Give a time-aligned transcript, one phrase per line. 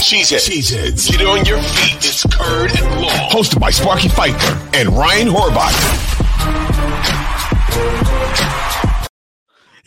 [0.00, 0.48] Cheeseheads.
[0.48, 1.10] Cheeseheads.
[1.10, 1.96] Get on your feet.
[1.96, 3.30] It's Curd and Long.
[3.30, 6.08] Hosted by Sparky Fifer and Ryan Horvath.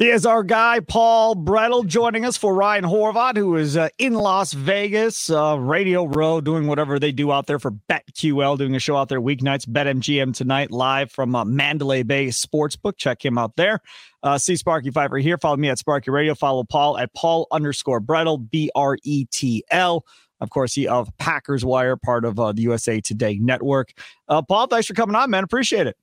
[0.01, 4.15] He is our guy, Paul Bretl, joining us for Ryan Horvath, who is uh, in
[4.15, 8.79] Las Vegas, uh, Radio Row, doing whatever they do out there for BetQL, doing a
[8.79, 9.67] show out there weeknights.
[9.67, 12.97] BetMGM tonight, live from uh, Mandalay Bay Sportsbook.
[12.97, 13.79] Check him out there.
[14.23, 15.37] Uh, see Sparky Fifer here.
[15.37, 16.33] Follow me at Sparky Radio.
[16.33, 20.03] Follow Paul at Paul underscore Bretl, B R E T L.
[20.39, 23.93] Of course, he of Packers Wire, part of uh, the USA Today network.
[24.27, 25.43] Uh, Paul, thanks for coming on, man.
[25.43, 25.95] Appreciate it.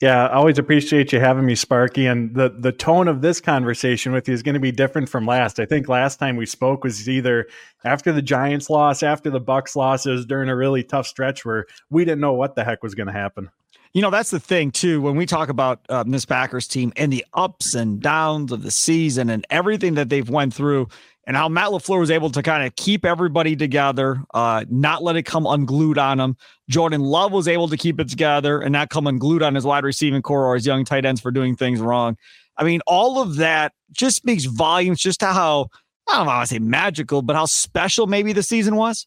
[0.00, 2.06] Yeah, I always appreciate you having me, Sparky.
[2.06, 5.26] And the the tone of this conversation with you is going to be different from
[5.26, 5.60] last.
[5.60, 7.46] I think last time we spoke was either
[7.84, 12.06] after the Giants loss, after the Bucs losses, during a really tough stretch where we
[12.06, 13.50] didn't know what the heck was going to happen.
[13.92, 15.00] You know, that's the thing too.
[15.00, 18.70] When we talk about um, this Packers team and the ups and downs of the
[18.70, 20.88] season and everything that they've went through,
[21.26, 25.16] and how Matt LaFleur was able to kind of keep everybody together, uh, not let
[25.16, 26.36] it come unglued on him.
[26.68, 29.84] Jordan Love was able to keep it together and not come unglued on his wide
[29.84, 32.16] receiving corps or his young tight ends for doing things wrong.
[32.56, 35.68] I mean, all of that just speaks volumes just to how,
[36.08, 39.06] I don't know to say magical, but how special maybe the season was.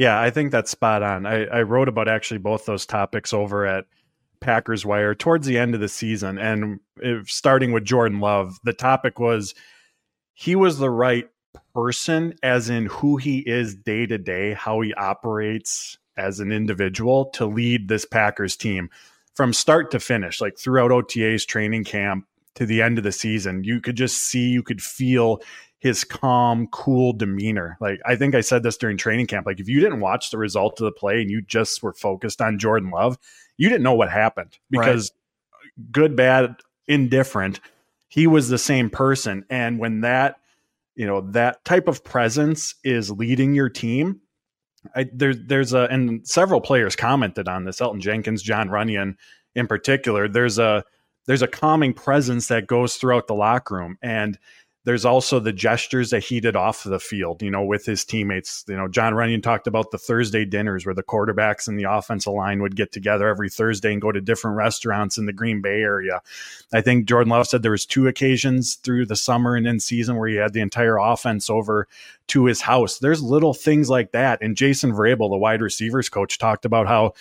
[0.00, 1.26] Yeah, I think that's spot on.
[1.26, 3.84] I, I wrote about actually both those topics over at
[4.40, 6.38] Packers Wire towards the end of the season.
[6.38, 9.54] And if, starting with Jordan Love, the topic was
[10.32, 11.28] he was the right
[11.74, 17.26] person, as in who he is day to day, how he operates as an individual
[17.34, 18.88] to lead this Packers team
[19.34, 23.64] from start to finish, like throughout OTA's training camp to the end of the season.
[23.64, 25.42] You could just see, you could feel
[25.80, 27.76] his calm, cool demeanor.
[27.80, 29.46] Like I think I said this during training camp.
[29.46, 32.40] Like if you didn't watch the result of the play and you just were focused
[32.40, 33.18] on Jordan Love,
[33.56, 35.10] you didn't know what happened because
[35.52, 35.92] right.
[35.92, 36.56] good, bad,
[36.86, 37.60] indifferent
[38.08, 39.44] he was the same person.
[39.48, 40.40] And when that,
[40.96, 44.20] you know, that type of presence is leading your team,
[44.94, 49.14] I, there, there's a, and several players commented on this, Elgton Jenkins, Jon Runyan
[49.54, 50.28] in particular.
[50.28, 50.84] There's a,
[51.26, 53.96] there's a calming presence that goes throughout the locker room.
[54.02, 54.36] And
[54.84, 58.64] there's also the gestures that he did off the field, you know, with his teammates.
[58.66, 62.32] You know, Jon Runyan talked about the Thursday dinners where the quarterbacks and the offensive
[62.32, 65.82] line would get together every Thursday and go to different restaurants in the Green Bay
[65.82, 66.22] area.
[66.72, 70.16] I think Jordan Love said there was two occasions through the summer and in season
[70.16, 71.86] where he had the entire offense over
[72.28, 72.98] to his house.
[72.98, 74.40] There's little things like that.
[74.40, 77.12] And Jason Vrabel, the wide receivers coach, talked about how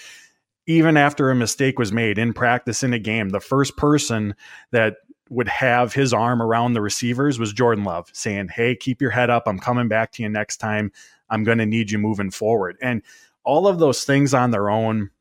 [0.66, 4.36] even after a mistake was made in practice in a game, the first person
[4.72, 4.98] that
[5.30, 9.30] would have his arm around the receivers was Jordan Love saying, Hey, keep your head
[9.30, 9.44] up.
[9.46, 10.92] I'm coming back to you next time.
[11.30, 12.78] I'm going to need you moving forward.
[12.82, 13.02] And
[13.44, 15.12] all of those things on their own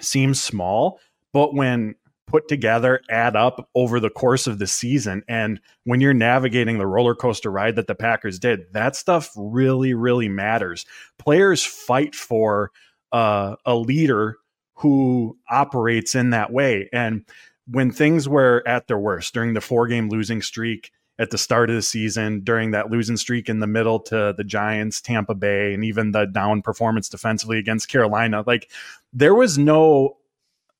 [0.00, 0.98] seem small,
[1.32, 1.94] but when
[2.32, 5.22] put together add up over the course of the season.
[5.28, 9.92] And when you're navigating the roller coaster ride that the Packers did, that stuff really,
[9.92, 10.86] really matters.
[11.18, 12.70] Players fight for
[13.12, 14.38] uh, a leader
[14.76, 16.88] who operates in that way.
[16.90, 17.26] And
[17.66, 21.70] when things were at their worst during the four game losing streak at the start
[21.70, 25.74] of the season, during that losing streak in the middle to the Giants, Tampa Bay,
[25.74, 28.70] and even the down performance defensively against Carolina, like
[29.12, 30.16] there was no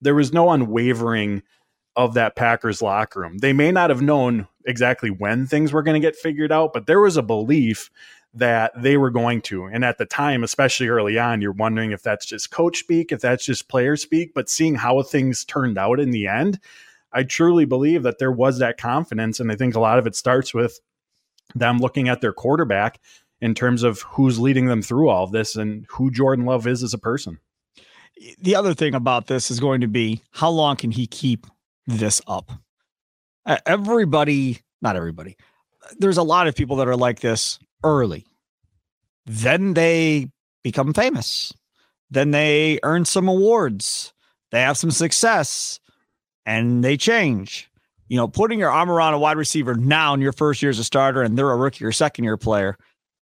[0.01, 1.43] there was no unwavering
[1.95, 3.39] of that Packers locker room.
[3.39, 6.87] They may not have known exactly when things were going to get figured out, but
[6.87, 7.91] there was a belief
[8.35, 9.67] that they were going to.
[9.67, 13.21] And at the time, especially early on, you're wondering if that's just coach speak, if
[13.21, 14.33] that's just player speak.
[14.35, 16.59] But seeing how things turned out in the end,
[17.13, 19.39] I truly believe that there was that confidence.
[19.39, 20.81] And I think a lot of it starts with
[21.55, 23.01] them looking at their quarterback
[23.43, 26.83] in terms of who's leading them through all of this and who Jordan Love is
[26.83, 27.39] as a person.
[28.41, 31.47] The other thing about this is going to be how long can he keep
[31.87, 32.53] this up?
[33.67, 35.37] Everybody, not everybody,
[35.99, 38.27] there's a lot of people that are like this early.
[39.27, 40.29] Then they
[40.63, 41.53] become famous.
[42.11, 44.13] Then they earn some awards.
[44.51, 45.81] They have some success
[46.45, 47.71] and they change.
[48.09, 50.79] You know, putting your arm around a wide receiver now in your first year as
[50.79, 52.77] a starter and they're a rookie or second year player,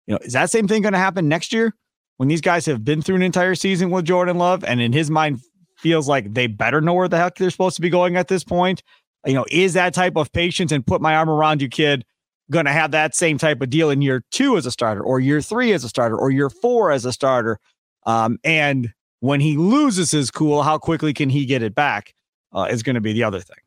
[0.06, 1.74] you know, is that same thing going to happen next year
[2.16, 5.10] when these guys have been through an entire season with Jordan Love and in his
[5.10, 5.40] mind
[5.76, 8.44] feels like they better know where the heck they're supposed to be going at this
[8.44, 8.82] point?
[9.26, 12.06] You know, is that type of patience and put my arm around you, kid,
[12.50, 15.20] going to have that same type of deal in year two as a starter, or
[15.20, 17.58] year three as a starter, or year four as a starter.
[18.06, 22.14] Um, and when he loses his cool, how quickly can he get it back?
[22.52, 23.58] Uh, is going to be the other thing.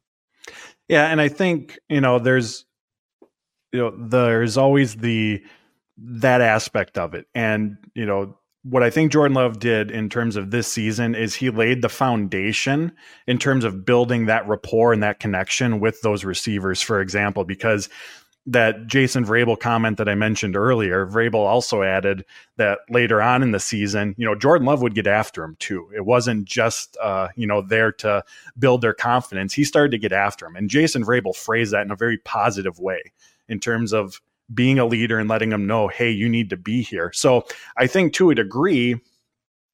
[0.88, 2.66] Yeah, and I think you know there's
[3.72, 5.44] you know there's always the
[5.98, 10.36] that aspect of it, and you know what I think Jordan Love did in terms
[10.36, 12.92] of this season is he laid the foundation
[13.25, 17.89] in terms of building that rapport and that connection with those receivers, for example, because
[18.48, 22.26] that Jason Vrabel comment that I mentioned earlier, Vrabel also added
[22.58, 25.90] that later on in the season, you know, Jordan Love would get after him too.
[25.96, 28.24] It wasn't just, uh, you know, there to
[28.58, 29.54] build their confidence.
[29.54, 30.56] He started to get after him.
[30.56, 33.14] And Jason Vrabel phrased that in a very positive way
[33.48, 34.20] in terms of
[34.52, 37.12] being a leader and letting them know, hey, you need to be here.
[37.14, 37.46] So
[37.78, 39.00] I think to a degree,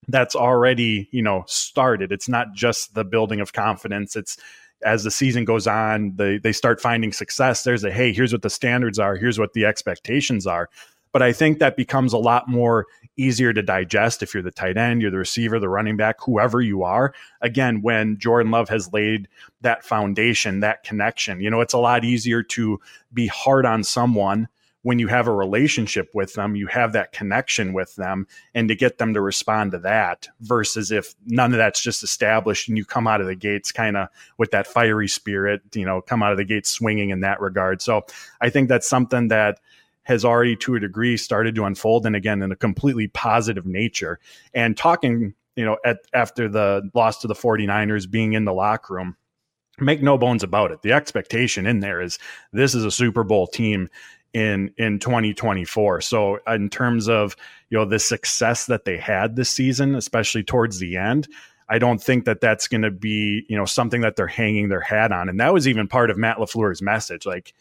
[0.09, 2.11] that's already, you know, started.
[2.11, 4.15] It's not just the building of confidence.
[4.15, 4.37] It's
[4.83, 7.63] as the season goes on, they they start finding success.
[7.63, 10.69] There's a hey, here's what the standards are, here's what the expectations are.
[11.11, 12.85] But I think that becomes a lot more
[13.15, 16.61] easier to digest if you're the tight end, you're the receiver, the running back, whoever
[16.61, 17.13] you are.
[17.41, 19.27] Again, when Jordan Love has laid
[19.61, 22.79] that foundation, that connection, you know, it's a lot easier to
[23.13, 24.47] be hard on someone
[24.87, 28.73] when you have a relationship with them, you have that connection with them, and to
[28.73, 32.85] get them to respond to that versus if none of that's just established and you
[32.85, 34.07] come out of the gates kind of
[34.37, 37.81] with that fiery spirit, you know, come out of the gates swinging in that regard.
[37.81, 38.05] So
[38.39, 39.59] I think that's something that
[40.03, 44.21] has already to a degree started to unfold and again in a completely positive nature.
[44.53, 48.93] And talking, you know, at after the loss to the 49ers being in the locker
[48.93, 49.17] room,
[49.79, 50.81] make no bones about it.
[50.81, 52.19] The expectation in there is
[52.51, 53.89] this is a Super Bowl team
[54.33, 56.01] in in 2024.
[56.01, 57.35] So in terms of
[57.69, 61.27] you know the success that they had this season, especially towards the end,
[61.69, 64.81] I don't think that that's going to be you know something that they're hanging their
[64.81, 65.29] hat on.
[65.29, 67.53] And that was even part of Matt LaFleur's message, like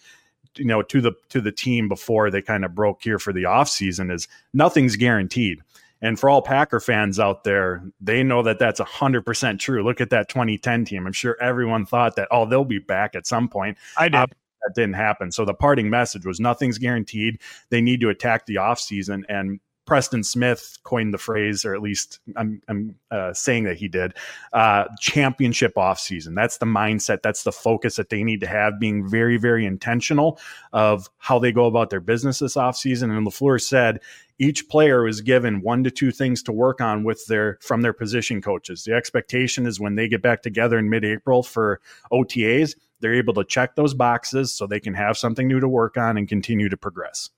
[0.57, 3.45] you know to the to the team before they kind of broke here for the
[3.45, 5.61] offseason is nothing's guaranteed.
[6.03, 9.83] And for all Packer fans out there, they know that that's 100% true.
[9.83, 11.07] Look at that 2010 team.
[11.07, 13.79] I'm sure everyone thought that, oh, they'll be back at some point.
[13.97, 14.17] I did.
[14.17, 14.27] Uh,
[14.63, 15.31] that didn't happen.
[15.33, 17.41] So the parting message was nothing's guaranteed.
[17.71, 19.23] They need to attack the offseason.
[19.29, 23.87] And Preston Smith coined the phrase, or at least I'm, I'm uh, saying that he
[23.87, 24.15] did,
[24.53, 26.35] uh, championship offseason.
[26.35, 27.23] That's the mindset.
[27.23, 30.41] That's the focus that they need to have, being very, very intentional
[30.73, 33.17] of how they go about their business this offseason.
[33.17, 34.01] And LaFleur said
[34.39, 37.93] each player was given one to two things to work on with their from their
[37.93, 38.85] position coaches.
[38.85, 41.81] The expectation is when they get back together in mid-April for
[42.13, 45.97] OTAs, they're able to check those boxes so they can have something new to work
[45.97, 47.31] on and continue to progress.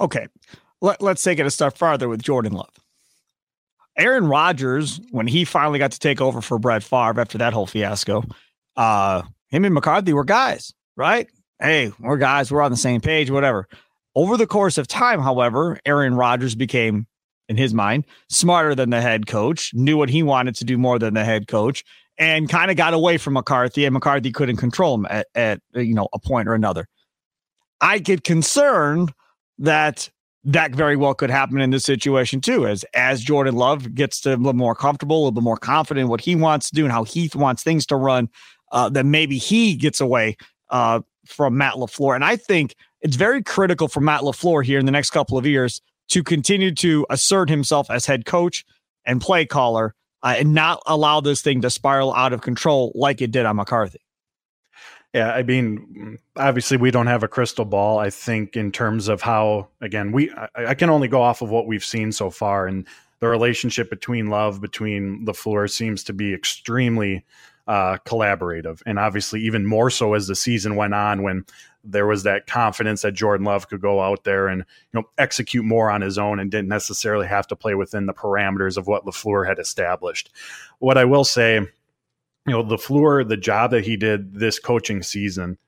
[0.00, 0.26] Okay.
[0.80, 2.70] Let, let's take it a step farther with Jordan Love.
[3.96, 7.66] Aaron Rodgers, when he finally got to take over for Brett Favre after that whole
[7.66, 8.22] fiasco,
[8.76, 11.28] uh, him and McCarthy were guys, right?
[11.60, 13.66] Hey, we're guys, we're on the same page, whatever.
[14.14, 17.08] Over the course of time, however, Aaron Rodgers became,
[17.48, 21.00] in his mind, smarter than the head coach, knew what he wanted to do more
[21.00, 21.84] than the head coach,
[22.18, 25.94] and kind of got away from McCarthy, and McCarthy couldn't control him at, at you
[25.94, 26.86] know a point or another.
[27.80, 29.12] I get concerned
[29.58, 30.10] that
[30.44, 34.30] that very well could happen in this situation too, as as Jordan Love gets to
[34.30, 36.84] a little more comfortable, a little bit more confident in what he wants to do
[36.84, 38.28] and how he wants things to run,
[38.72, 40.36] uh, then maybe he gets away
[40.70, 42.14] uh, from Matt LaFleur.
[42.14, 45.46] And I think it's very critical for Matt LaFleur here in the next couple of
[45.46, 48.64] years to continue to assert himself as head coach
[49.04, 53.20] and play caller uh, and not allow this thing to spiral out of control like
[53.20, 54.00] it did on McCarthy.
[55.14, 57.98] Yeah, I mean, obviously we don't have a crystal ball.
[57.98, 61.48] I think in terms of how, again, we I, I can only go off of
[61.48, 62.86] what we've seen so far, and
[63.20, 67.24] the relationship between Love between LaFleur seems to be extremely
[67.66, 71.44] uh, collaborative, and obviously even more so as the season went on when
[71.90, 74.60] there was that confidence that Jordan Love could go out there and
[74.92, 78.14] you know execute more on his own and didn't necessarily have to play within the
[78.14, 80.30] parameters of what LaFleur had established.
[80.78, 81.66] What I will say, you
[82.46, 85.58] know, LaFleur, the job that he did this coaching season,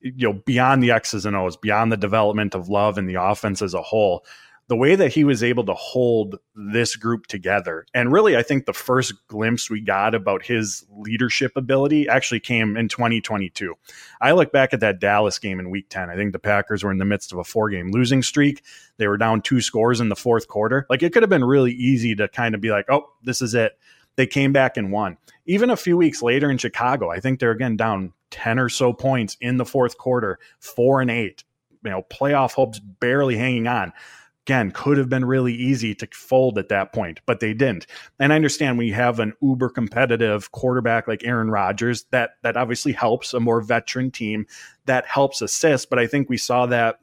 [0.00, 3.62] you know, beyond the X's and O's, beyond the development of Love and the offense
[3.62, 4.24] as a whole,
[4.68, 7.86] the way that he was able to hold this group together.
[7.94, 12.76] And really, I think the first glimpse we got about his leadership ability actually came
[12.76, 13.74] in 2022.
[14.20, 16.10] I look back at that Dallas game in week 10.
[16.10, 18.62] I think the Packers were in the midst of a four game losing streak.
[18.96, 20.86] They were down two scores in the fourth quarter.
[20.90, 23.54] Like it could have been really easy to kind of be like, oh, this is
[23.54, 23.78] it.
[24.16, 25.18] They came back and won.
[25.44, 28.92] Even a few weeks later in Chicago, I think they're again down 10 or so
[28.92, 31.44] points in the fourth quarter, four and eight.
[31.84, 33.92] You know, playoff hopes barely hanging on
[34.46, 37.86] again could have been really easy to fold at that point, but they didn't.
[38.20, 42.56] And I understand when you have an uber competitive quarterback like Aaron Rodgers, that that
[42.56, 44.46] obviously helps a more veteran team
[44.84, 45.90] that helps assist.
[45.90, 47.00] But I think we saw that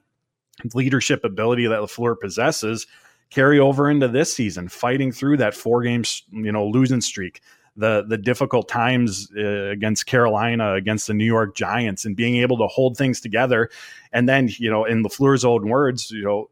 [0.74, 2.88] leadership ability that LaFleur possesses
[3.30, 7.42] carry over into this season, fighting through that four games, you know, losing streak
[7.76, 12.58] the the difficult times uh, against Carolina, against the New York Giants, and being able
[12.60, 13.70] to hold things together.
[14.14, 16.50] And then, you know, in LaFleur's own words, you know,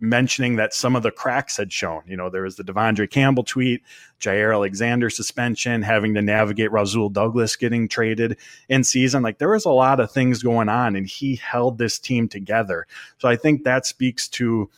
[0.00, 2.02] mentioning that some of the cracks had shown.
[2.06, 3.82] You know, there was the De'Vondre Campbell tweet,
[4.20, 9.22] Jaire Alexander suspension, having to navigate Rasul Douglas getting traded in season.
[9.22, 12.86] Like there was a lot of things going on, and he held this team together.
[13.18, 14.70] So I think that speaks to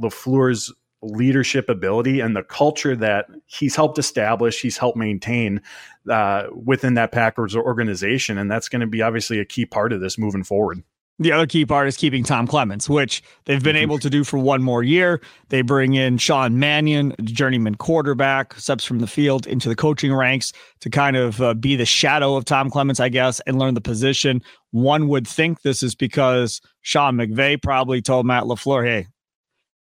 [0.00, 5.62] LaFleur's leadership ability and the culture that he's helped establish, he's helped maintain
[6.10, 8.36] uh, within that Packers organization.
[8.36, 10.82] And that's going to be obviously a key part of this moving forward.
[11.20, 13.82] The other key part is keeping Tom Clements, which they've been mm-hmm.
[13.82, 15.20] able to do for one more year.
[15.48, 20.52] They bring in Sean Mannion, journeyman quarterback, steps from the field into the coaching ranks
[20.78, 23.80] to kind of uh, be the shadow of Tom Clements, I guess, and learn the
[23.80, 24.42] position.
[24.70, 29.08] One would think this is because Sean McVay probably told Matt LaFleur, hey,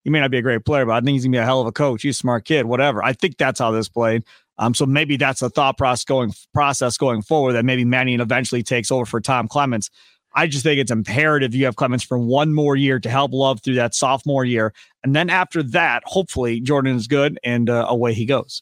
[0.05, 1.59] he may not be a great player, but I think he's gonna be a hell
[1.59, 2.03] of a coach.
[2.03, 3.03] He's a smart kid, whatever.
[3.03, 4.23] I think that's how this played.
[4.57, 8.63] Um, so maybe that's a thought process going process going forward that maybe Mannion eventually
[8.63, 9.89] takes over for Tom Clements.
[10.35, 13.61] I just think it's imperative you have Clements for one more year to help Love
[13.61, 14.73] through that sophomore year,
[15.03, 18.61] and then after that, hopefully Jordan is good and uh, away he goes.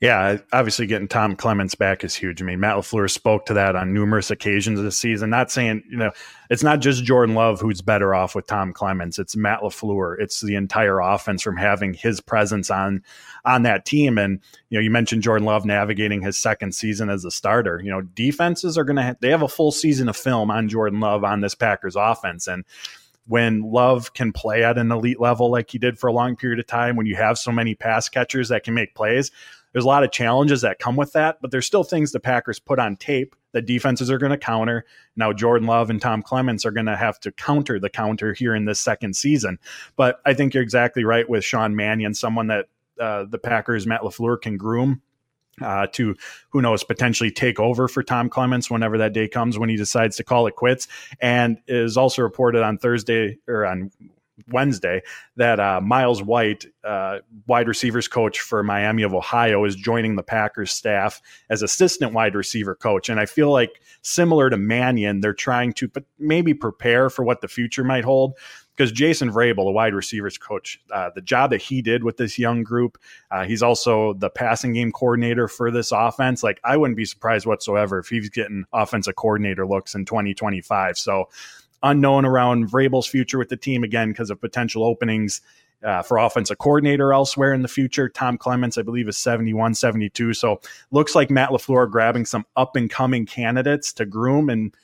[0.00, 2.42] Yeah, obviously getting Tom Clements back is huge.
[2.42, 5.30] I mean, Matt LaFleur spoke to that on numerous occasions this season.
[5.30, 6.10] Not saying, you know,
[6.50, 9.18] it's not just Jordan Love who's better off with Tom Clements.
[9.18, 10.16] It's Matt LaFleur.
[10.18, 13.02] It's the entire offense from having his presence on
[13.44, 14.18] on that team.
[14.18, 17.80] And, you know, you mentioned Jordan Love navigating his second season as a starter.
[17.82, 20.68] You know, defenses are going to, ha- they have a full season of film on
[20.68, 22.46] Jordan Love on this Packers offense.
[22.46, 22.64] And,
[23.26, 26.58] when Love can play at an elite level like he did for a long period
[26.58, 29.30] of time, when you have so many pass catchers that can make plays,
[29.74, 32.60] there's a lot of challenges that come with that, but there's still things the Packers
[32.60, 34.84] put on tape that defenses are going to counter.
[35.16, 38.54] Now, Jordan Love and Tom Clements are going to have to counter the counter here
[38.54, 39.58] in this second season.
[39.96, 42.66] But I think you're exactly right with Sean Mannion, someone that
[43.00, 45.02] uh, the Packers, Matt LaFleur, can groom
[45.60, 46.14] uh, to
[46.50, 50.16] who knows potentially take over for Tom Clements whenever that day comes when he decides
[50.16, 50.86] to call it quits.
[51.20, 53.90] And is also reported on Thursday or on
[54.48, 55.02] Wednesday
[55.36, 60.22] that uh, Miles White, uh, wide receivers coach for Miami of Ohio, is joining the
[60.22, 63.08] Packers staff as assistant wide receiver coach.
[63.08, 67.40] And I feel like similar to Mannion, they're trying to but maybe prepare for what
[67.40, 68.36] the future might hold.
[68.76, 72.40] Because Jason Vrabel, the wide receivers coach, uh, the job that he did with this
[72.40, 72.98] young group,
[73.30, 76.42] uh, he's also the passing game coordinator for this offense.
[76.42, 80.98] Like, I wouldn't be surprised whatsoever if he's getting offensive coordinator looks in 2025.
[80.98, 81.28] So,
[81.84, 85.40] unknown around Vrabel's future with the team again because of potential openings
[85.84, 88.08] uh, for offensive coordinator elsewhere in the future.
[88.08, 90.34] Tom Clements, I believe, is 71, 72.
[90.34, 90.60] So
[90.90, 94.74] looks like Matt LaFleur grabbing some up and coming candidates to groom and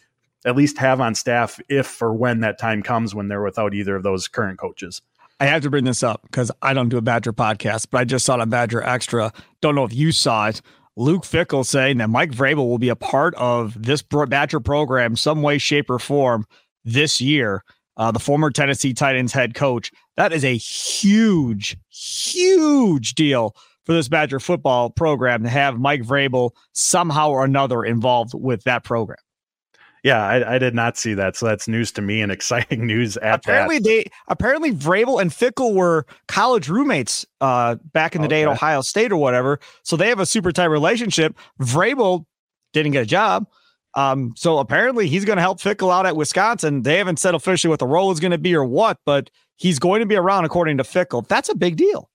[0.44, 3.96] at least have on staff if or when that time comes when they're without either
[3.96, 5.02] of those current coaches.
[5.38, 8.04] I have to bring this up because I don't do a Badger podcast, but I
[8.04, 9.32] just saw it on Badger Extra.
[9.62, 10.60] Don't know if you saw it.
[10.96, 15.40] Luke Fickell saying that Mike Vrabel will be a part of this Badger program some
[15.40, 16.46] way, shape, or form
[16.84, 17.64] this year,
[17.96, 19.90] uh, the former Tennessee Titans head coach.
[20.16, 26.50] That is a huge, huge deal for this Badger football program to have Mike Vrabel
[26.72, 29.18] somehow or another involved with that program.
[30.02, 31.36] Yeah, I, I, did not see that.
[31.36, 33.84] So that's news to me and exciting news at apparently that.
[33.84, 38.36] they apparently Vrabel and Fickell were college roommates uh, back in the okay.
[38.36, 39.60] day at Ohio State or whatever.
[39.82, 41.36] So they have a super tight relationship.
[41.60, 42.24] Vrabel
[42.72, 43.46] didn't get a job.
[43.94, 46.82] Um, so apparently he's going to help Fickell out at Wisconsin.
[46.82, 49.78] They haven't said officially what the role is going to be or what, but he's
[49.78, 51.26] going to be around according to Fickell.
[51.26, 52.08] That's a big deal.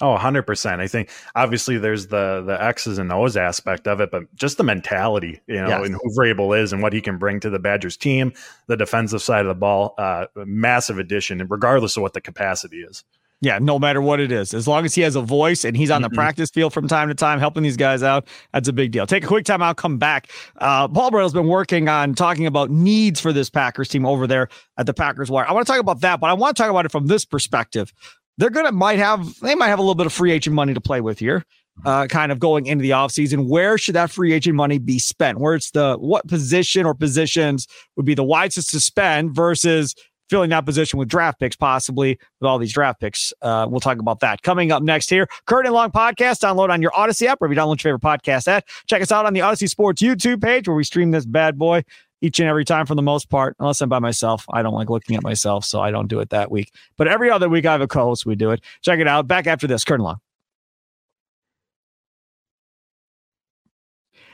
[0.00, 0.78] Oh, 100%.
[0.78, 4.62] I think obviously there's the the X's and O's aspect of it, but just the
[4.62, 5.86] mentality, you know, yes.
[5.86, 8.32] and who Vrabel is and what he can bring to the Badgers team,
[8.68, 13.02] the defensive side of the ball, uh, massive addition, regardless of what the capacity is.
[13.40, 15.92] Yeah, no matter what it is, as long as he has a voice and he's
[15.92, 16.16] on the mm-hmm.
[16.16, 19.06] practice field from time to time, helping these guys out, that's a big deal.
[19.06, 20.32] Take a quick time out, come back.
[20.56, 24.48] Uh, Paul Bretl's been working on talking about needs for this Packers team over there
[24.76, 25.46] at the Packers Wire.
[25.48, 27.24] I want to talk about that, but I want to talk about it from this
[27.24, 27.92] perspective.
[28.38, 30.80] They're gonna might have they might have a little bit of free agent money to
[30.80, 31.44] play with here,
[31.84, 33.48] uh, kind of going into the offseason.
[33.48, 35.38] Where should that free agent money be spent?
[35.38, 37.66] Where it's the what position or positions
[37.96, 39.94] would be the wisest to spend versus
[40.28, 43.32] filling that position with draft picks, possibly with all these draft picks.
[43.42, 45.26] Uh, we'll talk about that coming up next here.
[45.48, 46.40] And Long podcast.
[46.40, 48.66] Download on your Audacy app, or if you download your favorite podcast app.
[48.86, 51.82] Check us out on the Audacy Sports YouTube page where we stream this bad boy
[52.20, 54.44] each and every time for the most part, unless I'm by myself.
[54.52, 56.72] I don't like looking at myself, so I don't do it that week.
[56.96, 58.60] But every other week I have a co-host, we do it.
[58.82, 59.26] Check it out.
[59.28, 60.27] Back after this, Curd and Long.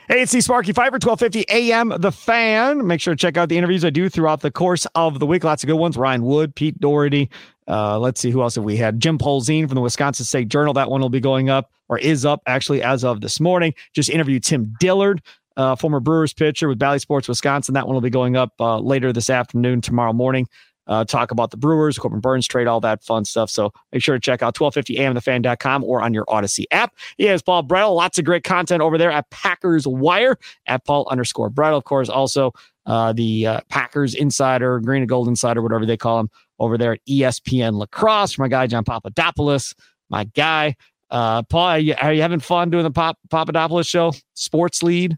[0.07, 2.85] Hey, it's the Sparky Fifer, 1250 AM The Fan.
[2.85, 5.43] Make sure to check out the interviews I do throughout the course of the week.
[5.43, 5.97] Lots of good ones.
[5.97, 7.27] Ryan Wood, Pete Dougherty.
[7.67, 8.99] Uh, let's see who else have we had.
[8.99, 10.75] Jim Polzin from the Wisconsin State Journal.
[10.75, 13.73] That one will be going up or is up actually as of this morning.
[13.93, 15.23] Just interviewed Tim Dillard,
[15.57, 17.73] uh, former Brewers pitcher with Bally Sports Wisconsin.
[17.73, 20.47] That one will be going up uh, later this afternoon, tomorrow morning.
[20.87, 23.49] Uh, talk about the Brewers, Corbin Burnes trade, all that fun stuff.
[23.49, 26.93] So make sure to check out 1250amthefan.com or on your Audacy app.
[27.17, 27.95] He has Paul Bretl.
[27.95, 30.37] Lots of great content over there at Packers Wire
[30.67, 31.77] at Paul underscore Bretl.
[31.77, 32.53] Of course, also
[32.85, 36.93] uh, the uh, Packers Insider, Green and Gold Insider, whatever they call him over there
[36.93, 38.37] at ESPN La Crosse.
[38.37, 39.73] My guy, John Papadopoulos,
[40.09, 40.75] my guy.
[41.09, 44.11] Uh, Paul, are you, are you having fun doing the Pop, Papadopoulos show?
[44.33, 45.17] Sports lead?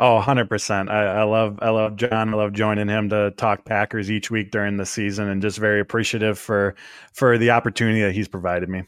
[0.00, 0.90] Oh, 100%.
[0.90, 2.32] I, I love I love John.
[2.32, 5.80] I love joining him to talk Packers each week during the season and just very
[5.80, 6.76] appreciative for
[7.12, 8.84] for the opportunity that he's provided me.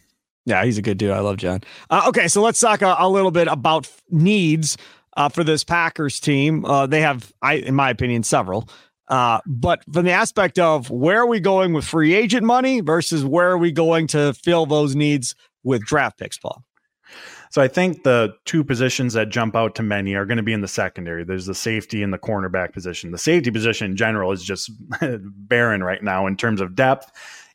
[0.46, 1.10] Yeah, he's a good dude.
[1.10, 1.60] I love John.
[1.90, 4.76] Uh, okay, so let's talk a, a little bit about needs
[5.16, 6.64] uh, for this Packers team.
[6.64, 8.68] Uh, they have, I, in my opinion, several.
[9.08, 13.24] Uh, but from the aspect of where are we going with free agent money versus
[13.24, 16.62] where are we going to fill those needs with draft picks, Paul?
[17.50, 20.52] So I think the two positions that jump out to many are going to be
[20.52, 21.24] in the secondary.
[21.24, 23.10] There's the safety and the cornerback position.
[23.10, 27.10] The safety position in general is just barren right now in terms of depth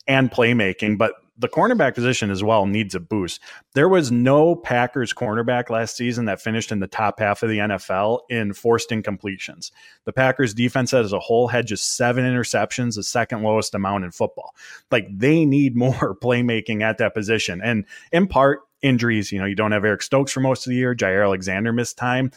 [0.08, 3.42] and playmaking, but the cornerback position as well needs a boost.
[3.74, 7.58] There was no Packers cornerback last season that finished in the top half of the
[7.58, 9.72] NFL in forced incompletions.
[10.06, 14.12] The Packers defense as a whole had just seven interceptions, the second lowest amount in
[14.12, 14.56] football.
[14.92, 17.62] Like they need more playmaking at that position.
[17.62, 19.32] And in part, injuries.
[19.32, 20.96] You know, you don't have Eric Stokes for most of the year.
[20.96, 22.32] Jaire Alexander missed time.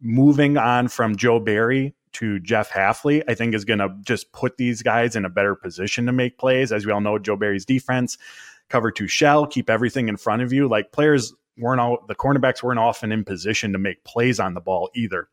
[0.00, 4.56] Moving on from Joe Barry to Jeff Hafley, I think is going to just put
[4.56, 6.72] these guys in a better position to make plays.
[6.72, 8.16] As we all know, Joe Barry's defense
[8.68, 10.68] cover two shell, keep everything in front of you.
[10.68, 14.60] Like players weren't all the cornerbacks weren't often in position to make plays on the
[14.60, 15.28] ball either.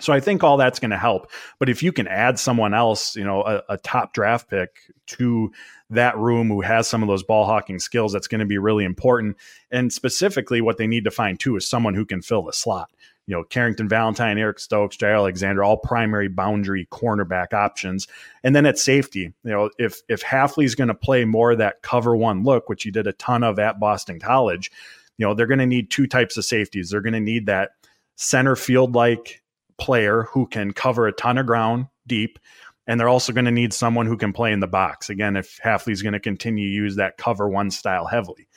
[0.00, 1.30] So I think all that's going to help.
[1.58, 5.50] But if you can add someone else, you know, a, a, top draft pick to
[5.90, 8.84] that room who has some of those ball hawking skills, that's going to be really
[8.84, 9.36] important.
[9.70, 12.90] And specifically, what they need to find too is someone who can fill the slot.
[13.26, 18.08] You know, Carrington Valentine, Eric Stokes, Jaire Alexander, all primary boundary cornerback options.
[18.42, 21.82] And then at safety, you know, if if Hafley's going to play more of that
[21.82, 24.70] cover one look, which he did a ton of at Boston College,
[25.18, 26.88] you know, they're going to need two types of safeties.
[26.88, 27.72] They're going to need that
[28.16, 29.42] center field like
[29.78, 32.38] player who can cover a ton of ground deep.
[32.86, 35.10] And they're also going to need someone who can play in the box.
[35.10, 38.48] Again, if Hafley's going to continue to use that cover one style heavily.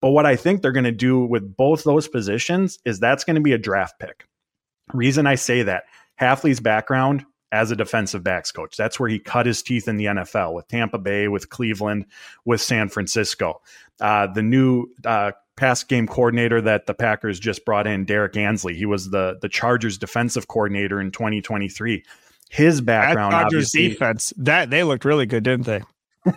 [0.00, 3.36] But what I think they're going to do with both those positions is that's going
[3.36, 4.26] to be a draft pick.
[4.92, 5.84] Reason I say that
[6.20, 8.76] Hafley's background as a defensive backs coach.
[8.76, 12.06] That's where he cut his teeth in the NFL with Tampa Bay, with Cleveland,
[12.44, 13.60] with San Francisco.
[14.00, 18.74] Uh, the new uh, pass game coordinator that the Packers just brought in, Derrick Ansley.
[18.74, 22.04] He was the the Chargers defensive coordinator in 2023.
[22.50, 25.82] His background, that Chargers defense, that they looked really good, didn't they?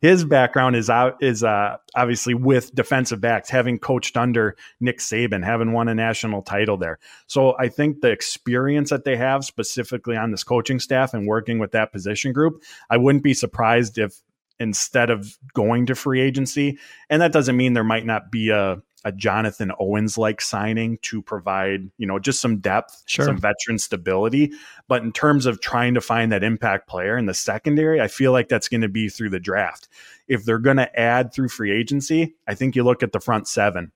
[0.00, 5.44] his background is out is uh, obviously with defensive backs, having coached under Nick Saban,
[5.44, 6.98] having won a national title there.
[7.26, 11.58] So I think the experience that they have specifically on this coaching staff and working
[11.58, 14.14] with that position group, I wouldn't be surprised if
[14.60, 16.78] instead of going to free agency.
[17.08, 21.22] And that doesn't mean there might not be a, a Jonathan Owens like signing to
[21.22, 23.24] provide, you know, just some depth, sure.
[23.24, 24.52] some veteran stability.
[24.86, 28.32] But in terms of trying to find that impact player in the secondary, I feel
[28.32, 29.88] like that's going to be through the draft.
[30.28, 33.48] If they're going to add through free agency, I think you look at the front
[33.48, 33.92] seven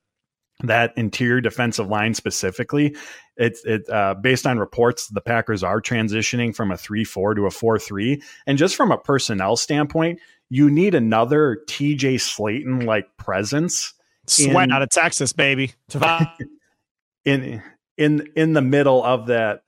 [0.63, 2.95] that interior defensive line specifically
[3.37, 7.51] it's it uh, based on reports the packers are transitioning from a 3-4 to a
[7.51, 13.95] 4-3 and just from a personnel standpoint you need another TJ Slaton like presence.
[14.27, 15.73] Sweat in, out of Texas, baby.
[17.25, 17.63] in
[17.97, 19.63] in in the middle of that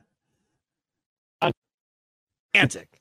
[2.55, 3.01] antic.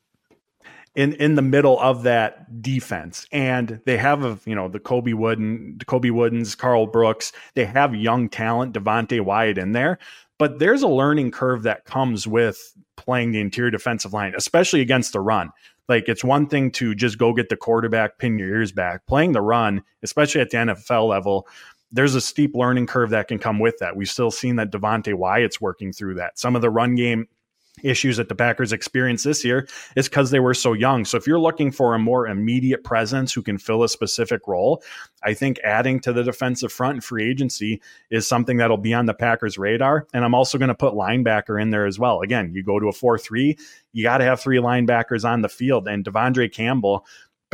[0.95, 3.27] In in the middle of that defense.
[3.31, 7.31] And they have a you know the Colby Wooden, Colby Woodens, Karl Brooks.
[7.53, 9.99] They have young talent, Devonte Wyatt in there.
[10.37, 15.13] But there's a learning curve that comes with playing the interior defensive line, especially against
[15.13, 15.51] the run.
[15.87, 19.05] Like it's one thing to just go get the quarterback, pin your ears back.
[19.05, 21.47] Playing the run, especially at the NFL level,
[21.91, 23.95] there's a steep learning curve that can come with that.
[23.95, 26.37] We've still seen that Devonte Wyatt's working through that.
[26.39, 27.27] Some of the run game
[27.83, 31.05] issues that the Packers experienced this year is because they were so young.
[31.05, 34.81] So if you're looking for a more immediate presence who can fill a specific role,
[35.23, 39.05] I think adding to the defensive front and free agency is something that'll be on
[39.05, 40.07] the Packers' radar.
[40.13, 42.21] And I'm also going to put linebacker in there as well.
[42.21, 43.57] Again, you go to a 4 3,
[43.93, 45.87] you got to have three linebackers on the field.
[45.87, 47.05] And De'Vondre Campbell,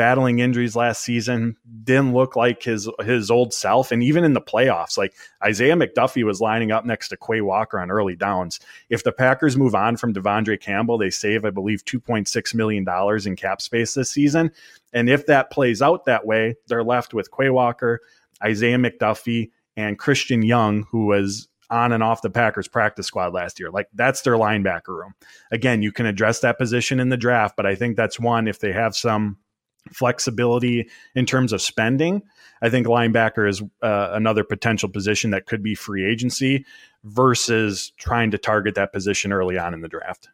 [0.02, 3.92] battling injuries last season, didn't look like his his old self.
[3.92, 5.14] And even in the playoffs, like
[5.46, 8.60] Isaiah McDuffie was lining up next to Quay Walker on early downs.
[8.90, 12.84] If the Packers move on from De'Vondre Campbell, they save, I believe, $2.6 million
[13.28, 14.52] in cap space this season.
[14.92, 18.02] And if that plays out that way, they're left with Quay Walker,
[18.44, 23.60] Isaiah McDuffie, and Christian Young, who was on and off the Packers practice squad last
[23.60, 23.70] year.
[23.70, 25.14] Like that's their linebacker room.
[25.52, 28.58] Again, you can address that position in the draft, but I think that's one if
[28.58, 29.38] they have some
[29.90, 32.22] flexibility in terms of spending.
[32.62, 36.66] I think linebacker is uh, another potential position that could be free agency
[37.04, 40.30] versus trying to target that position early on in the draft.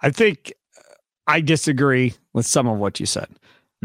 [0.00, 0.52] I think
[1.26, 3.28] I disagree with some of what you said.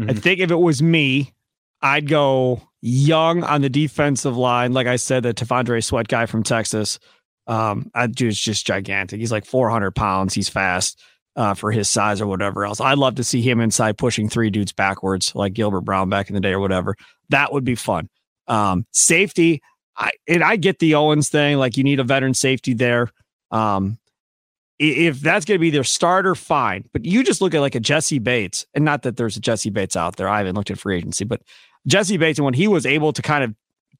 [0.00, 0.10] Mm-hmm.
[0.10, 1.34] I think if it was me,
[1.82, 4.72] I'd go young on the defensive line.
[4.72, 6.98] Like I said, the T'Vondre Sweat guy from Texas.
[7.46, 9.20] Um, that dude's just gigantic.
[9.20, 10.34] He's like 400 pounds.
[10.34, 11.00] He's fast
[11.38, 12.80] uh, for his size or whatever else.
[12.80, 16.34] I'd love to see him inside pushing three dudes backwards, like Gilbert Brown back in
[16.34, 16.96] the day or whatever.
[17.28, 18.08] That would be fun.
[18.48, 19.62] Um, safety,
[19.96, 21.56] I and I get the Owens thing.
[21.56, 23.10] Like you need a veteran safety there.
[23.52, 23.98] Um,
[24.80, 26.84] if that's going to be their starter, fine.
[26.92, 29.70] But you just look at like a Jessie Bates, and not that there's a Jessie
[29.70, 30.28] Bates out there.
[30.28, 31.42] I haven't looked at free agency, but
[31.86, 33.54] Jessie Bates, and when he was able to kind of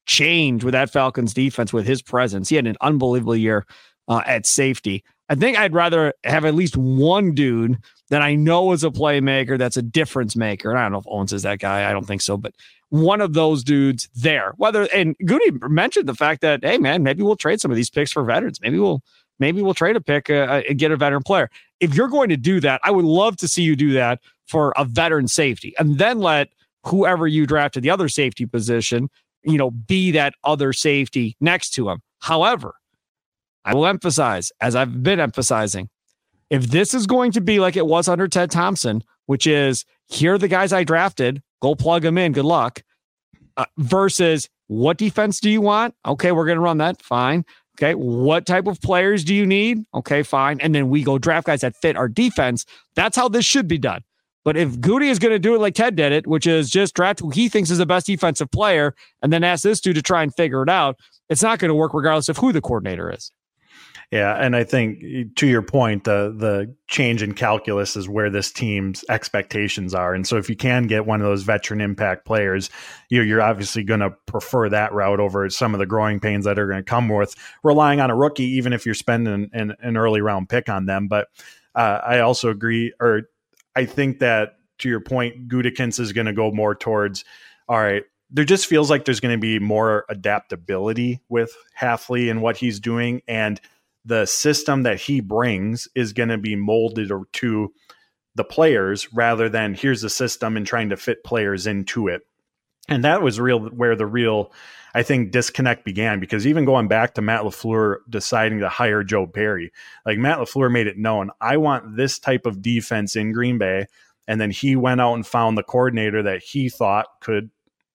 [0.05, 3.65] change with that Falcons defense with his presence, he had an unbelievable year
[4.09, 5.05] uh, at safety.
[5.29, 7.77] I think I'd rather have at least one dude
[8.09, 10.71] that I know is a playmaker that's a difference maker.
[10.71, 11.87] And I don't know if Owens is that guy.
[11.87, 12.55] I don't think so, but
[12.89, 14.53] one of those dudes there.
[14.57, 17.89] Whether and Goody mentioned the fact that hey man, maybe we'll trade some of these
[17.89, 18.59] picks for veterans.
[18.61, 19.03] Maybe we'll
[19.37, 21.49] maybe we'll trade a pick uh, and get a veteran player.
[21.79, 24.73] If you're going to do that, I would love to see you do that for
[24.75, 26.49] a veteran safety, and then let
[26.85, 29.09] whoever you drafted the other safety position,
[29.43, 32.01] you know, be that other safety next to him.
[32.19, 32.73] However,
[33.69, 35.89] I will emphasize, as I've been emphasizing,
[36.49, 40.33] if this is going to be like it was under Ted Thompson, which is here
[40.33, 42.81] are the guys I drafted, go plug them in, good luck,
[43.57, 45.93] uh, versus what defense do you want?
[46.03, 46.99] Okay, we're going to run that.
[47.03, 47.45] Fine.
[47.77, 49.83] Okay, what type of players do you need?
[49.93, 50.59] Okay, fine.
[50.61, 52.65] And then we go draft guys that fit our defense.
[52.95, 54.01] That's how this should be done.
[54.43, 56.95] But if Goody is going to do it like Ted did it, which is just
[56.95, 60.01] draft who he thinks is the best defensive player and then ask this dude to
[60.01, 60.97] try and figure it out,
[61.29, 63.31] it's not going to work regardless of who the coordinator is.
[64.11, 68.51] Yeah, and I think to your point, the the change in calculus is where this
[68.51, 72.71] team's expectations are, and so if you can get one of those veteran impact players,
[73.09, 76.57] you're you're obviously going to prefer that route over some of the growing pains that
[76.57, 79.95] are going to come with relying on a rookie, even if you're spending an, an
[79.95, 81.07] early round pick on them.
[81.07, 81.27] But
[81.75, 83.29] uh, I also agree, or
[83.75, 87.25] I think that to your point, Gutekunst is going to go more towards
[87.67, 92.41] all right there just feels like there's going to be more adaptability with Hafley and
[92.41, 93.21] what he's doing.
[93.27, 93.59] And
[94.05, 97.73] the system that he brings is going to be molded to
[98.35, 102.21] the players rather than here's the system and trying to fit players into it.
[102.87, 104.51] And that was real where the real
[104.93, 109.25] I think disconnect began because even going back to Matt LaFleur deciding to hire Joe
[109.25, 109.71] Barry,
[110.05, 113.87] like Matt LaFleur made it known, I want this type of defense in Green Bay.
[114.27, 117.51] And then he went out and found the coordinator that he thought could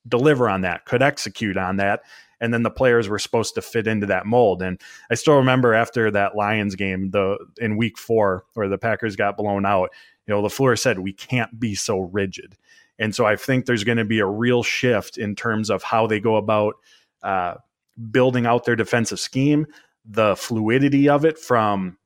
[0.06, 2.02] deliver on that, could execute on that
[2.40, 4.62] and then the players were supposed to fit into that mold.
[4.62, 9.16] And I still remember after that Lions game, the in week four, where the Packers
[9.16, 9.90] got blown out,
[10.26, 12.56] you know, LaFleur said we can't be so rigid.
[12.98, 16.06] And so I think there's going to be a real shift in terms of how
[16.06, 16.74] they go about
[17.22, 17.54] uh,
[18.10, 19.66] building out their defensive scheme,
[20.04, 21.98] the fluidity of it from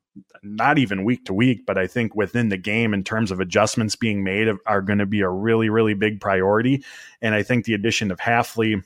[0.43, 3.97] not even week to week, but I think within the game in terms of adjustments
[3.97, 6.85] being made are going to be a really, really big priority.
[7.21, 8.83] And I think the addition of Hafley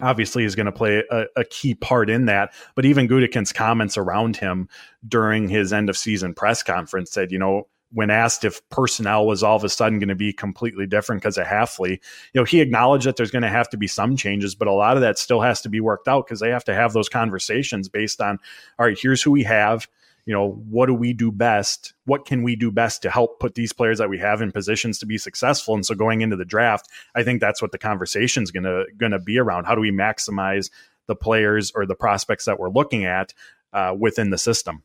[0.00, 2.52] obviously is going to play a, a, key part in that.
[2.74, 4.68] But even Gutekunst's comments around him
[5.06, 9.42] during his end of season press conference said, you know, when asked if personnel was
[9.42, 12.60] all of a sudden going to be completely different because of Hafley, you know, he
[12.60, 15.18] acknowledged that there's going to have to be some changes, but a lot of that
[15.18, 18.38] still has to be worked out because they have to have those conversations based on,
[18.78, 19.88] all right, here's who we have
[20.26, 21.94] you know, what do we do best?
[22.04, 24.98] What can we do best to help put these players that we have in positions
[24.98, 25.74] to be successful?
[25.74, 29.20] And so going into the draft, I think that's what the conversation is gonna gonna
[29.20, 29.64] be around.
[29.64, 30.68] How do we maximize
[31.06, 33.32] the players or the prospects that we're looking at
[33.72, 34.82] uh, within the system?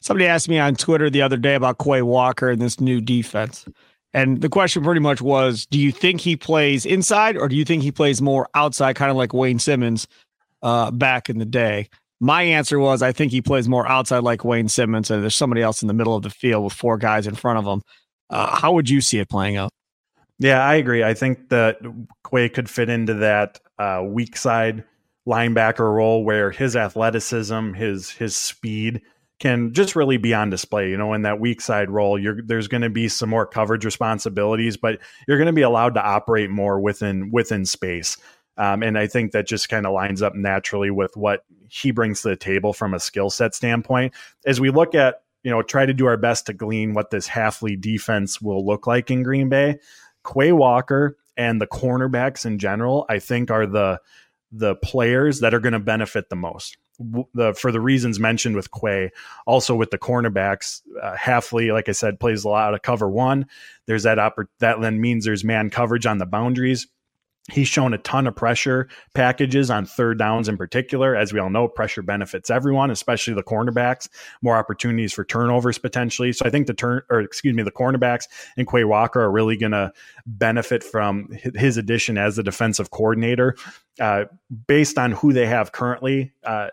[0.00, 3.66] Somebody asked me on Twitter the other day about Quay Walker and this new defense.
[4.12, 7.64] And the question pretty much was Do you think he plays inside or do you
[7.64, 10.08] think he plays more outside, kind of like Wayne Simmons
[10.62, 11.88] uh, back in the day?
[12.20, 15.62] My answer was I think he plays more outside like Wayne Simmons, and there's somebody
[15.62, 17.82] else in the middle of the field with four guys in front of him.
[18.30, 19.70] Uh, how would you see it playing out?
[20.38, 21.02] Yeah, I agree.
[21.02, 21.78] I think that
[22.28, 24.84] Quay could fit into that uh, weak side
[25.26, 29.02] linebacker role where his athleticism, his his speed
[29.38, 30.90] can just really be on display.
[30.90, 34.76] You know, in that weak side role, there's going to be some more coverage responsibilities,
[34.76, 34.98] but
[35.28, 38.16] you're going to be allowed to operate more within within space.
[38.58, 42.22] Um, and I think that just kind of lines up naturally with what he brings
[42.22, 44.14] to the table from a skill set standpoint.
[44.46, 47.28] As we look at, you know, try to do our best to glean what this
[47.28, 49.78] Hafley defense will look like in Green Bay,
[50.26, 54.00] Quay Walker and the cornerbacks in general, I think are the
[54.52, 56.78] the players that are going to benefit the most.
[57.34, 59.10] The, for the reasons mentioned with Quay,
[59.44, 63.46] also with the cornerbacks, uh, Hafley, like I said, plays a lot of cover one.
[63.86, 66.86] There's that oppor- that then means there's man coverage on the boundaries.
[67.50, 71.14] He's shown a ton of pressure packages on third downs in particular.
[71.14, 74.08] As we all know, pressure benefits everyone, especially the cornerbacks.
[74.42, 76.32] More opportunities for turnovers potentially.
[76.32, 79.56] So I think the turn, or excuse me, the cornerbacks and Quay Walker are really
[79.56, 79.92] going to
[80.26, 83.54] benefit from his addition as the defensive coordinator.
[84.00, 84.24] Uh,
[84.66, 86.68] based on who they have currently, uh,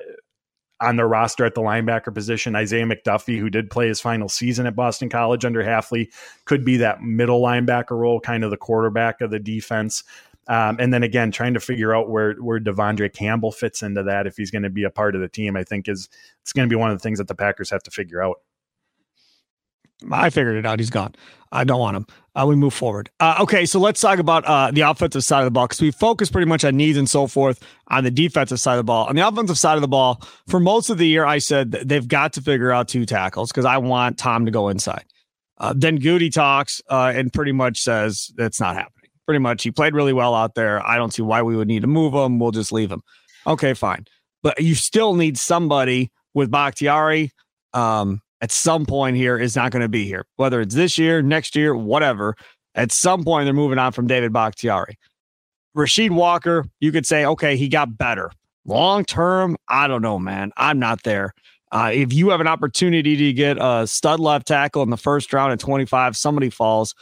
[0.81, 2.55] on their roster at the linebacker position.
[2.55, 6.11] Isaiah McDuffie, who did play his final season at Boston College under Hafley,
[6.45, 10.03] could be that middle linebacker role, kind of the quarterback of the defense.
[10.47, 14.27] Um, and then again, trying to figure out where where De'Vondre Campbell fits into that
[14.27, 16.09] if he's going to be a part of the team, I think is
[16.41, 18.37] it's going to be one of the things that the Packers have to figure out.
[20.11, 20.79] I figured it out.
[20.79, 21.15] He's gone.
[21.53, 22.07] I don't want him.
[22.35, 23.09] Uh, we move forward.
[23.19, 25.91] Uh, okay, so let's talk about uh, the offensive side of the ball because we
[25.91, 29.05] focus pretty much on needs and so forth on the defensive side of the ball.
[29.05, 32.07] On the offensive side of the ball, for most of the year, I said they've
[32.07, 35.05] got to figure out two tackles because I want Tom to go inside.
[35.59, 39.63] Uh, then Goody talks uh, and pretty much says that's not happening pretty much.
[39.63, 40.85] He played really well out there.
[40.85, 42.39] I don't see why we would need to move him.
[42.39, 43.01] We'll just leave him.
[43.47, 44.05] Okay, fine.
[44.41, 47.31] But you still need somebody with Bakhtiari
[47.73, 51.21] um, at some point here is not going to be here, whether it's this year,
[51.21, 52.35] next year, whatever.
[52.75, 54.97] At some point, they're moving on from David Bakhtiari.
[55.77, 58.31] Rasheed Walker, you could say, okay, he got better.
[58.65, 60.51] Long term, I don't know, man.
[60.57, 61.33] I'm not there.
[61.71, 65.33] Uh, if you have an opportunity to get a stud left tackle in the first
[65.33, 66.93] round at 25, somebody falls.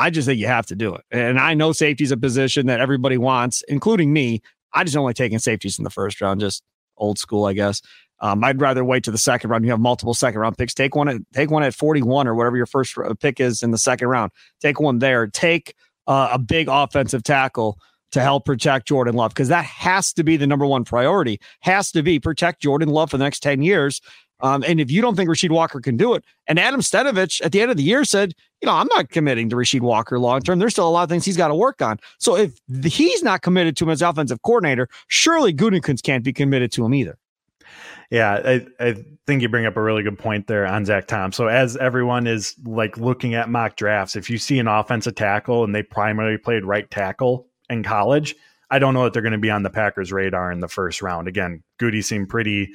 [0.00, 1.04] I just think you have to do it.
[1.10, 4.40] And I know safety is a position that everybody wants, including me.
[4.72, 6.62] I just like taking safeties in the first round, just
[6.96, 7.82] old school, I guess.
[8.20, 9.64] Um, I'd rather wait to the second round.
[9.64, 10.74] You have multiple second round picks.
[10.74, 13.78] Take one at take one at 41 or whatever your first pick is in the
[13.78, 14.32] second round.
[14.60, 15.26] Take one there.
[15.26, 15.74] Take
[16.06, 17.78] uh, a big offensive tackle
[18.12, 21.40] to help protect Jordan Love because that has to be the number one priority.
[21.60, 24.00] Has to be protect Jordan Love for the next 10 years
[24.42, 27.52] um, and if you don't think Rasheed Walker can do it, and Adam Stenavich at
[27.52, 30.40] the end of the year said, you know, I'm not committing to Rasheed Walker long
[30.40, 30.58] term.
[30.58, 31.98] There's still a lot of things he's got to work on.
[32.18, 32.52] So if
[32.84, 36.94] he's not committed to him as offensive coordinator, surely Gutekunst can't be committed to him
[36.94, 37.16] either.
[38.10, 41.30] Yeah, I, I think you bring up a really good point there on Zach Tom.
[41.30, 45.62] So as everyone is like looking at mock drafts, if you see an offensive tackle
[45.62, 48.34] and they primarily played right tackle in college,
[48.70, 51.02] I don't know that they're going to be on the Packers' radar in the first
[51.02, 51.26] round.
[51.26, 52.72] Again, Goody seemed pretty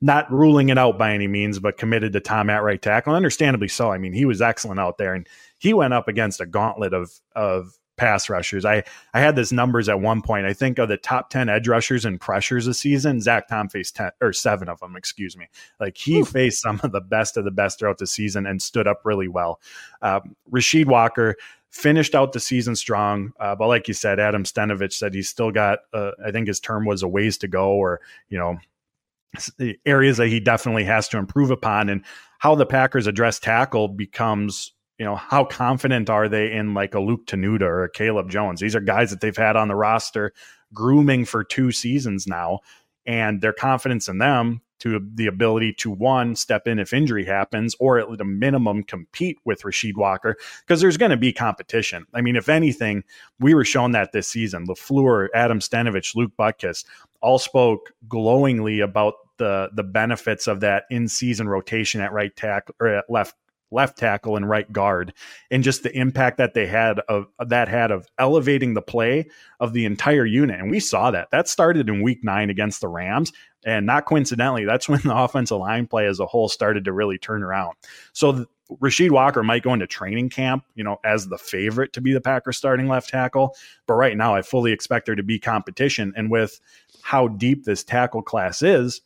[0.00, 3.14] not ruling it out by any means, but committed to Tom at right tackle.
[3.14, 3.92] Understandably so.
[3.92, 5.26] I mean, he was excellent out there, and
[5.58, 8.64] he went up against a gauntlet of of pass rushers.
[8.64, 10.46] I I had this numbers at one point.
[10.46, 13.96] I think of the top ten edge rushers and pressures a season, Zach Tom faced
[13.96, 14.96] ten or seven of them.
[14.96, 15.48] Excuse me.
[15.80, 16.28] Like he Oof.
[16.28, 19.28] faced some of the best of the best throughout the season and stood up really
[19.28, 19.60] well.
[20.02, 21.36] Um, Rasheed Walker
[21.70, 23.32] finished out the season strong.
[23.38, 26.58] Uh, but like you said, Adam Stenavich said he's still got, uh, I think his
[26.58, 28.56] term was a ways to go, or, you know,
[29.84, 31.90] areas that he definitely has to improve upon.
[31.90, 32.02] And
[32.38, 37.00] how the Packers address tackle becomes, you know, how confident are they in like a
[37.00, 38.60] Luke Tenuta or a Caleb Jones?
[38.60, 40.32] These are guys that they've had on the roster
[40.72, 42.60] grooming for two seasons now.
[43.06, 47.74] And their confidence in them to the ability to one step in if injury happens
[47.78, 52.04] or at a minimum compete with Rasheed Walker because there's going to be competition.
[52.14, 53.04] I mean, if anything,
[53.40, 54.66] we were shown that this season.
[54.66, 56.84] LaFleur, Adam Stenavich, Luke Butkus
[57.22, 62.74] all spoke glowingly about the the benefits of that in season rotation at right tackle
[62.80, 63.34] or at left
[63.70, 65.12] left tackle and right guard
[65.50, 69.26] and just the impact that they had of that had of elevating the play
[69.60, 72.88] of the entire unit and we saw that that started in week 9 against the
[72.88, 73.32] Rams
[73.64, 77.18] and not coincidentally that's when the offensive line play as a whole started to really
[77.18, 77.74] turn around
[78.12, 82.00] so the, Rasheed Walker might go into training camp, you know, as the favorite to
[82.00, 83.54] be the Packers starting left tackle.
[83.86, 86.12] But right now, I fully expect there to be competition.
[86.16, 86.60] And with
[87.02, 89.02] how deep this tackle class is,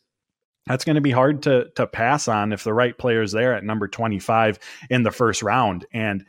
[0.67, 3.63] that's going to be hard to to pass on if the right player's there at
[3.63, 6.25] number 25 in the first round and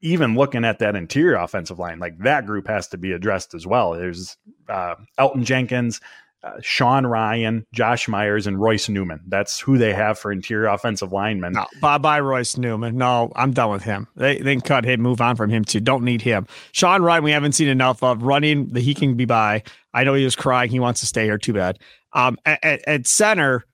[0.00, 3.66] even looking at that interior offensive line like that group has to be addressed as
[3.66, 4.36] well there's
[4.68, 6.00] uh, elgton jenkins
[6.44, 9.20] uh, Sean Rhyan, Josh Myers, and Royce Newman.
[9.28, 11.52] That's who they have for interior offensive linemen.
[11.52, 12.96] No, bye bye, Royce Newman.
[12.96, 14.08] No, I'm done with him.
[14.16, 15.78] They, they can cut him, move on from him too.
[15.78, 16.48] Don't need him.
[16.72, 18.66] Sean Rhyan, we haven't seen enough of running.
[18.68, 19.62] The he can be by.
[19.94, 20.68] I know he was crying.
[20.68, 21.38] He wants to stay here.
[21.38, 21.78] Too bad.
[22.14, 23.64] Um, at, at center,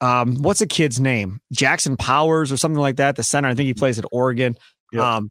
[0.00, 1.40] um, what's a kid's name?
[1.52, 3.16] Jackson Powers or something like that.
[3.16, 4.56] The center, I think he plays at Oregon.
[4.92, 5.02] Yep.
[5.02, 5.30] Um,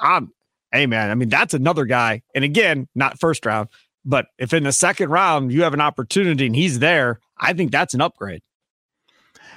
[0.00, 0.32] I'm,
[0.72, 2.22] hey man, I mean that's another guy.
[2.34, 3.68] And again, not first round,
[4.04, 7.72] but if in the second round you have an opportunity and he's there, I think
[7.72, 8.42] that's an upgrade.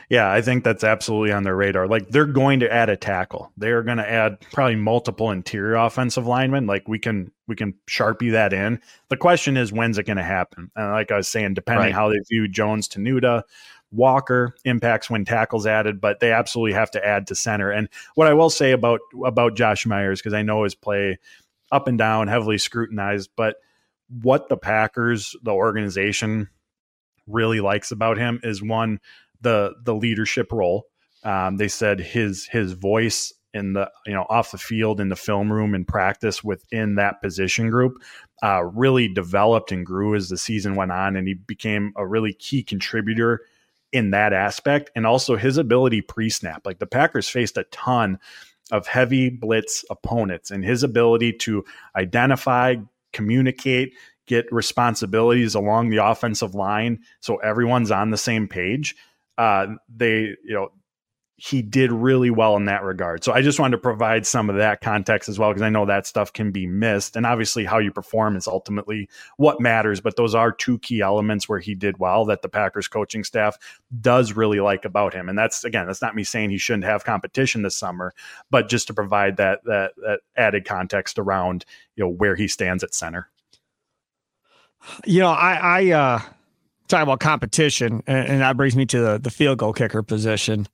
[0.10, 1.88] Yeah, I think that's absolutely on their radar.
[1.88, 3.52] Like they're going to add a tackle.
[3.58, 6.68] They're going to add probably multiple interior offensive linemen.
[6.68, 8.82] Like we can we can sharpie that in.
[9.10, 10.70] The question is when's it going to happen?
[10.76, 11.94] And like I was saying, depending right.
[11.94, 13.44] how they view Jones, Tenuta,
[13.92, 17.72] Walker impacts when tackles added, but they absolutely have to add to center.
[17.72, 21.18] And what I will say about about Josh Myers because I know his play
[21.72, 23.56] up and down, heavily scrutinized, but
[24.22, 26.50] what the Packers, the organization,
[27.28, 29.00] really likes about him is one
[29.42, 30.88] the the leadership role.
[31.24, 35.16] Um, they said his his voice in the you know off the field in the
[35.16, 37.98] film room and practice within that position group
[38.44, 42.34] uh, really developed and grew as the season went on, and he became a really
[42.34, 43.42] key contributor
[43.92, 46.66] in that aspect, and also his ability pre snap.
[46.66, 48.20] Like the Packers faced a ton
[48.72, 51.64] of heavy blitz opponents, and his ability to
[51.96, 52.76] identify,
[53.14, 53.94] communicate,
[54.28, 58.96] get responsibilities along the offensive line so everyone's on the same page.
[59.38, 60.70] Uh, they, you know,
[61.38, 63.22] he did really well in that regard.
[63.22, 65.86] So I just wanted to provide some of that context as well, because I know
[65.86, 67.18] that stuff can be missed.
[67.18, 70.00] And obviously, how you perform is ultimately what matters.
[70.00, 73.58] But those are two key elements where he did well that the Packers coaching staff
[74.00, 75.28] does really like about him.
[75.28, 78.14] And that's, again, that's not me saying he shouldn't have competition this summer,
[78.50, 81.66] but just to provide that, that, that added context around,
[81.98, 83.30] you know, where he stands at center.
[85.04, 86.22] You know, I, I, uh,
[86.88, 90.68] talk about competition, and, and that brings me to the, the field goal kicker position.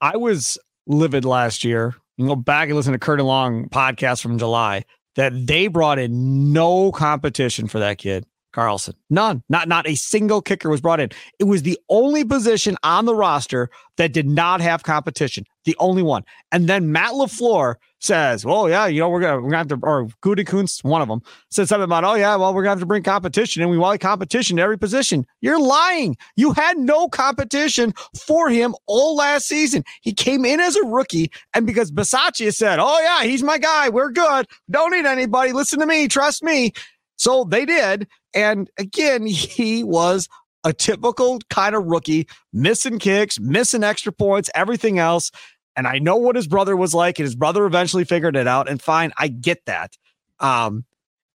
[0.00, 1.94] I was livid last year.
[2.16, 4.84] You go back and listen to Curd and Long podcast from July
[5.16, 8.26] that they brought in no competition for that kid.
[8.54, 8.94] Carlson.
[9.10, 9.42] None.
[9.48, 11.10] Not not a single kicker was brought in.
[11.40, 15.44] It was the only position on the roster that did not have competition.
[15.64, 16.24] The only one.
[16.52, 19.78] And then Matt LaFleur says, Well, yeah, you know, we're gonna we're gonna have to
[19.82, 22.86] or Gutekunst, one of them, said something about, oh yeah, well, we're gonna have to
[22.86, 25.26] bring competition and we want competition in every position.
[25.40, 26.16] You're lying.
[26.36, 27.92] You had no competition
[28.26, 29.82] for him all last season.
[30.02, 33.88] He came in as a rookie, and because Bisaccia said, Oh yeah, he's my guy,
[33.88, 34.46] we're good.
[34.70, 35.52] Don't need anybody.
[35.52, 36.72] Listen to me, trust me.
[37.24, 38.06] So they did.
[38.34, 40.28] And again, he was
[40.62, 45.30] a typical kind of rookie, missing kicks, missing extra points, everything else.
[45.74, 48.68] And I know what his brother was like, and his brother eventually figured it out.
[48.68, 49.96] And fine, I get that.
[50.38, 50.84] Um,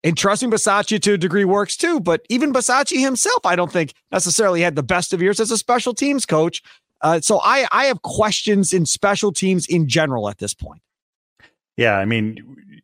[0.04, 3.94] and trusting Bisaccia to a degree works too, but even Bisaccia himself, I don't think
[4.12, 6.62] necessarily had the best of years as a special teams coach.
[7.02, 10.82] Uh, so I, I have questions in special teams in general at this point.
[11.76, 12.38] Yeah, I mean,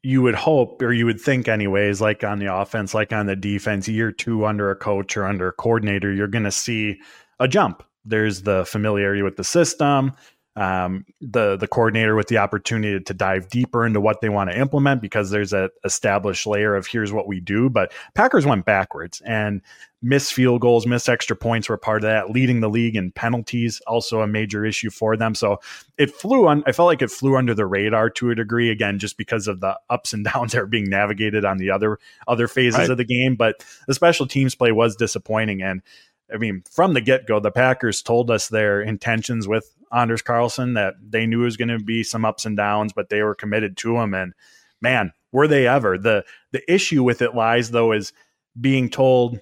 [0.05, 3.35] you would hope or you would think anyways like on the offense like on the
[3.35, 6.99] defense year two under a coach or under a coordinator you're going to see
[7.39, 10.11] a jump there's the familiarity with the system
[10.57, 14.57] um, the the coordinator with the opportunity to dive deeper into what they want to
[14.57, 17.69] implement because there's a established layer of here's what we do.
[17.69, 19.61] But Packers went backwards and
[20.05, 22.29] missed field goals, missed extra points were part of that.
[22.29, 25.33] Leading the league in penalties also a major issue for them.
[25.33, 25.59] So
[25.97, 26.63] it flew on.
[26.67, 29.61] I felt like it flew under the radar to a degree again, just because of
[29.61, 32.89] the ups and downs that are being navigated on the other other phases right.
[32.91, 33.35] of the game.
[33.35, 35.81] But the special teams play was disappointing and.
[36.33, 40.73] I mean, from the get go, the Packers told us their intentions with Anders Carlson
[40.73, 43.35] that they knew it was going to be some ups and downs, but they were
[43.35, 44.15] committed to him.
[44.15, 44.33] And
[44.81, 45.99] man, were they ever?
[45.99, 48.11] The the issue with it lies though is
[48.59, 49.39] being told,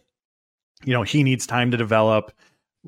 [0.86, 2.32] you know, he needs time to develop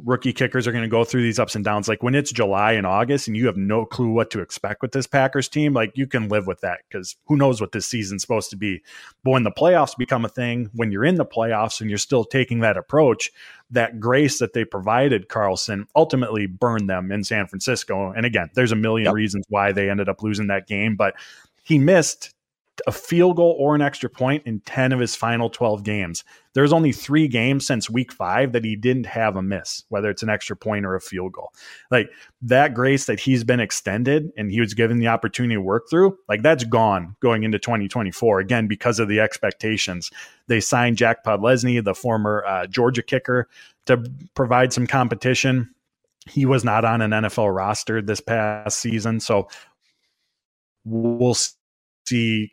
[0.03, 1.88] rookie kickers are going to go through these ups and downs.
[1.88, 4.91] Like when it's July and August and you have no clue what to expect with
[4.91, 8.21] this Packers team, like you can live with that because who knows what this season's
[8.21, 8.81] supposed to be.
[9.23, 12.25] But when the playoffs become a thing, when you're in the playoffs and you're still
[12.25, 13.31] taking that approach,
[13.71, 18.12] that grace that they provided Carlson ultimately burned them in San Francisco.
[18.12, 19.13] And again, there's a million yep.
[19.13, 21.15] reasons why they ended up losing that game, but
[21.63, 22.34] he missed
[22.88, 26.23] a field goal or an extra point in 10 of his final 12 games.
[26.53, 30.23] There's only three games since week five that he didn't have a miss, whether it's
[30.23, 31.53] an extra point or a field goal.
[31.91, 32.09] Like
[32.41, 36.17] that grace that he's been extended and he was given the opportunity to work through,
[36.27, 38.39] like that's gone going into 2024.
[38.39, 40.11] Again, because of the expectations.
[40.47, 43.49] They signed Jack Podlesny, the former uh, Georgia kicker,
[43.85, 45.69] to provide some competition.
[46.27, 49.19] He was not on an NFL roster this past season.
[49.19, 49.47] So
[50.83, 51.53] we'll see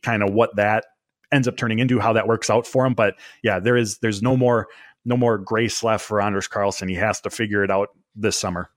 [0.02, 0.84] kind of what that
[1.32, 2.94] ends up turning into, how that works out for him.
[2.94, 4.68] But yeah, there is there's no more
[5.04, 6.88] no more grace left for Anders Carlson.
[6.88, 8.68] He has to figure it out this summer.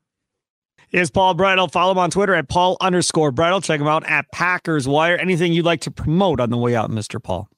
[0.92, 1.72] Is Paul Bretl.
[1.72, 3.64] Follow him on Twitter at Paul underscore Bretl.
[3.64, 5.18] Check him out at Packers Wire.
[5.18, 7.22] Anything you'd like to promote on the way out, Mr.
[7.22, 7.50] Paul?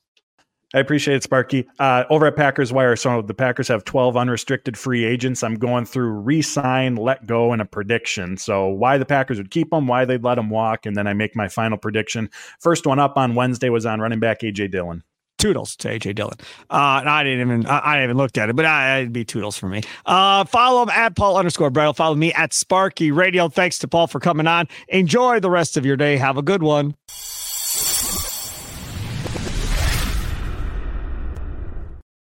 [0.74, 1.68] I appreciate it, Sparky.
[1.80, 5.42] Uh, over at Packers Wire, so the Packers have 12 unrestricted free agents.
[5.42, 8.38] I'm going through re-sign, let go, and a prediction.
[8.38, 11.14] So why the Packers would keep them, why they'd let them walk, and then I
[11.14, 12.30] make my final prediction.
[12.60, 15.04] First one up on Wednesday was on running back AJ Dillon.
[15.38, 16.36] Toodles to AJ Dillon.
[16.70, 19.24] Uh, I didn't even I, I didn't even looked at it, but I, it'd be
[19.24, 19.84] Toodles for me.
[20.06, 21.96] Uh, follow him at Paul underscore Bretl.
[21.96, 23.48] Follow me at Sparky Radio.
[23.48, 24.68] Thanks to Paul for coming on.
[24.90, 26.18] Enjoy the rest of your day.
[26.18, 26.96] Have a good one.